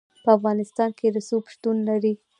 [0.23, 2.13] په افغانستان کې رسوب شتون لري.